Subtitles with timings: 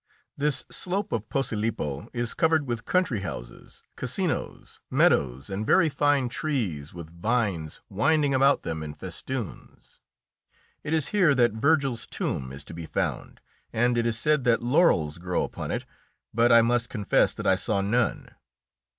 [0.35, 6.91] This slope of Posilippo is covered with country houses, casinos, meadows, and very fine trees
[6.91, 9.99] with vines winding about them in festoons.
[10.83, 13.41] It is here that Virgil's tomb is to be found,
[13.71, 15.85] and it is said that laurels grow upon it,
[16.33, 18.33] but I must confess that I saw none.